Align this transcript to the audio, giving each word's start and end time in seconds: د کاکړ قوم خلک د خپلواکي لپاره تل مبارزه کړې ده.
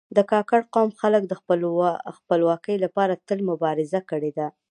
د 0.17 0.19
کاکړ 0.31 0.59
قوم 0.75 0.89
خلک 1.01 1.23
د 1.27 1.33
خپلواکي 2.17 2.75
لپاره 2.85 3.21
تل 3.27 3.39
مبارزه 3.49 3.99
کړې 4.09 4.31
ده. 4.37 4.47